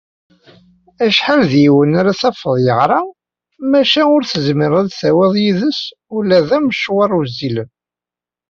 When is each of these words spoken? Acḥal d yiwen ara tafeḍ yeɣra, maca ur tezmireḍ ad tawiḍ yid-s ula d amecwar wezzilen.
Acḥal 1.05 1.41
d 1.51 1.53
yiwen 1.63 1.91
ara 1.99 2.19
tafeḍ 2.19 2.55
yeɣra, 2.65 3.01
maca 3.69 4.01
ur 4.15 4.21
tezmireḍ 4.25 4.77
ad 4.83 4.89
tawiḍ 4.99 5.33
yid-s 5.43 5.81
ula 6.17 6.39
d 6.47 6.49
amecwar 6.57 7.11
wezzilen. 7.17 7.69